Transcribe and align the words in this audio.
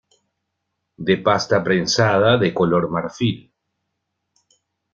De 1.07 1.17
pasta 1.17 1.63
prensada 1.63 2.35
de 2.39 2.51
color 2.55 2.89
marfil. 2.89 3.39